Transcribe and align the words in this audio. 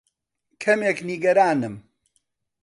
کەمێک 0.63 0.97
نیگەرانم. 1.09 1.75